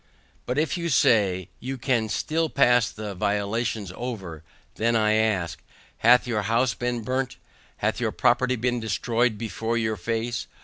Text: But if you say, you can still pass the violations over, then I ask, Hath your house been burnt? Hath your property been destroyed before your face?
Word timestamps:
But 0.47 0.57
if 0.57 0.79
you 0.79 0.89
say, 0.89 1.49
you 1.59 1.77
can 1.77 2.09
still 2.09 2.49
pass 2.49 2.89
the 2.89 3.13
violations 3.13 3.93
over, 3.95 4.41
then 4.73 4.95
I 4.95 5.13
ask, 5.13 5.59
Hath 5.99 6.25
your 6.25 6.41
house 6.41 6.73
been 6.73 7.03
burnt? 7.03 7.37
Hath 7.77 7.99
your 7.99 8.11
property 8.11 8.55
been 8.55 8.79
destroyed 8.79 9.37
before 9.37 9.77
your 9.77 9.97
face? 9.97 10.47